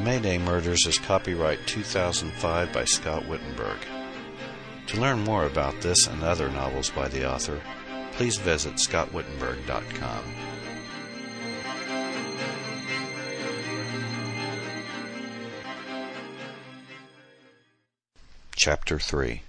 [0.00, 3.76] The May Day Murders is copyright 2005 by Scott Wittenburg.
[4.86, 7.60] To learn more about this and other novels by the author,
[8.12, 10.24] please visit scottwittenburg.com.
[18.56, 19.42] Chapter 3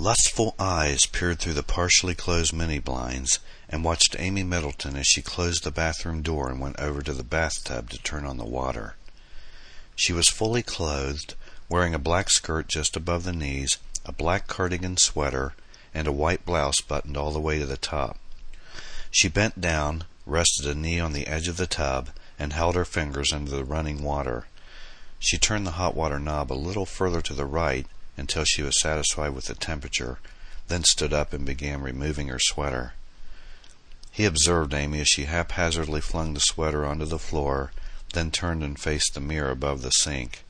[0.00, 5.20] Lustful eyes peered through the partially closed mini blinds and watched Amy Middleton as she
[5.20, 8.96] closed the bathroom door and went over to the bathtub to turn on the water.
[9.94, 11.34] She was fully clothed,
[11.68, 13.76] wearing a black skirt just above the knees,
[14.06, 15.52] a black cardigan sweater,
[15.92, 18.18] and a white blouse buttoned all the way to the top.
[19.10, 22.86] She bent down, rested a knee on the edge of the tub, and held her
[22.86, 24.46] fingers under the running water.
[25.18, 28.80] She turned the hot water knob a little further to the right until she was
[28.80, 30.18] satisfied with the temperature,
[30.68, 32.94] then stood up and began removing her sweater.
[34.10, 37.72] He observed Amy as she haphazardly flung the sweater onto the floor,
[38.12, 40.44] then turned and faced the mirror above the sink.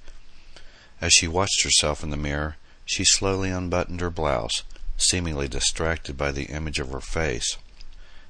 [1.00, 4.62] As she watched herself in the mirror, she slowly unbuttoned her blouse,
[4.96, 7.56] seemingly distracted by the image of her face.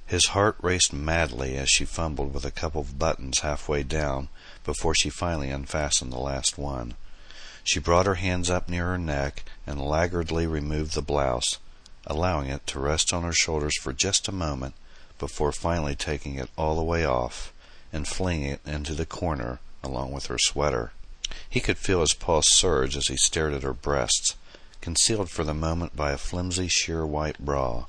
[0.06, 4.28] His heart raced madly as she fumbled with a couple of buttons halfway down
[4.64, 6.94] before she finally unfastened the last one.
[7.62, 11.58] She brought her hands up near her neck and laggardly removed the blouse,
[12.06, 14.74] allowing it to rest on her shoulders for just a moment
[15.18, 17.52] before finally taking it all the way off
[17.92, 20.92] and flinging it into the corner along with her sweater.
[21.48, 24.34] He could feel his pulse surge as he stared at her breasts,
[24.80, 27.84] concealed for the moment by a flimsy sheer white bra.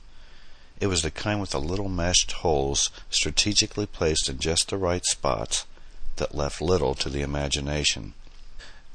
[0.79, 5.05] It was the kind with the little meshed holes strategically placed in just the right
[5.05, 5.65] spots
[6.17, 8.13] that left little to the imagination.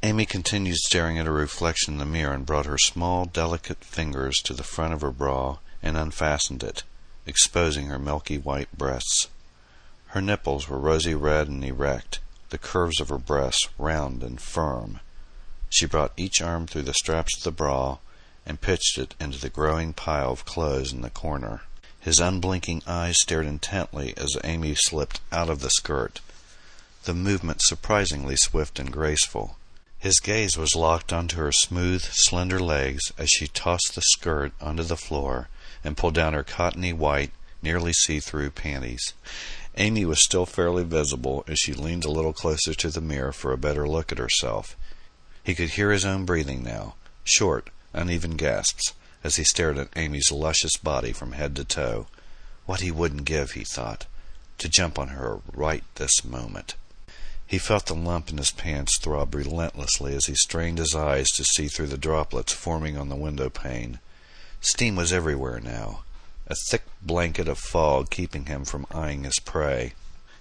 [0.07, 4.37] Amy continued staring at her reflection in the mirror and brought her small, delicate fingers
[4.37, 6.85] to the front of her bra and unfastened it,
[7.27, 9.27] exposing her milky white breasts.
[10.11, 15.01] Her nipples were rosy red and erect, the curves of her breasts round and firm.
[15.70, 17.98] She brought each arm through the straps of the bra
[18.47, 21.63] and pitched it into the growing pile of clothes in the corner.
[21.98, 26.20] His unblinking eyes stared intently as Amy slipped out of the skirt,
[27.03, 29.57] the movement surprisingly swift and graceful.
[30.06, 34.84] His gaze was locked onto her smooth, slender legs as she tossed the skirt onto
[34.84, 35.48] the floor
[35.83, 39.14] and pulled down her cottony white, nearly see through panties.
[39.77, 43.50] Amy was still fairly visible as she leaned a little closer to the mirror for
[43.50, 44.77] a better look at herself.
[45.42, 46.94] He could hear his own breathing now,
[47.24, 48.92] short, uneven gasps,
[49.24, 52.06] as he stared at Amy's luscious body from head to toe.
[52.64, 54.06] What he wouldn't give, he thought,
[54.58, 56.77] to jump on her right this moment.
[57.48, 61.45] He felt the lump in his pants throb relentlessly as he strained his eyes to
[61.45, 64.01] see through the droplets forming on the window pane.
[64.61, 66.02] Steam was everywhere now,
[66.48, 69.92] a thick blanket of fog keeping him from eyeing his prey.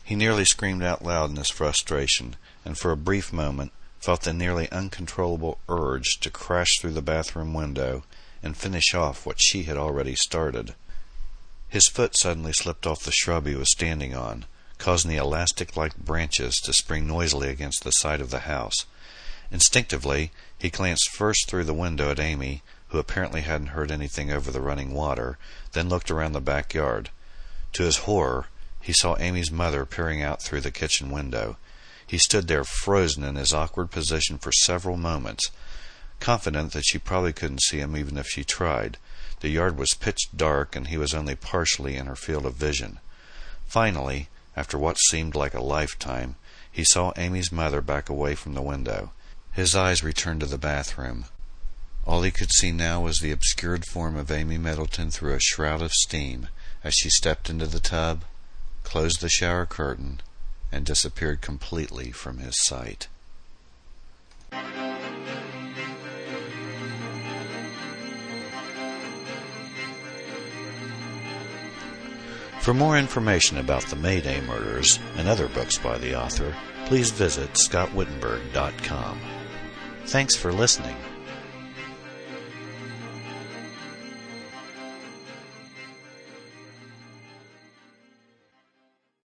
[0.04, 4.34] He nearly screamed out loud in his frustration, and for a brief moment felt the
[4.34, 8.04] nearly uncontrollable urge to crash through the bathroom window
[8.42, 10.74] and finish off what she had already started.
[11.70, 14.46] His foot suddenly slipped off the shrub he was standing on
[14.78, 18.86] causing the elastic like branches to spring noisily against the side of the house.
[19.52, 24.52] Instinctively, he glanced first through the window at Amy, who apparently hadn't heard anything over
[24.52, 25.38] the running water,
[25.74, 27.10] then looked around the backyard.
[27.74, 28.48] To his horror,
[28.82, 31.58] he saw Amy's mother peering out through the kitchen window.
[32.08, 35.50] He stood there frozen in his awkward position for several moments,
[36.20, 38.98] confident that she probably couldn't see him even if she tried.
[39.42, 43.00] The yard was pitch dark, and he was only partially in her field of vision.
[43.68, 46.36] Finally, after what seemed like a lifetime,
[46.72, 49.12] he saw Amy's mother back away from the window.
[49.52, 51.26] His eyes returned to the bathroom.
[52.06, 55.82] All he could see now was the obscured form of Amy Middleton through a shroud
[55.82, 56.50] of steam
[56.84, 58.24] as she stepped into the tub,
[58.84, 60.22] closed the shower curtain,
[60.72, 63.08] and disappeared completely from his sight.
[72.66, 76.52] For more information about the May Day murders and other books by the author,
[76.86, 79.20] please visit scottwittenburg.com.
[80.06, 80.96] Thanks for listening.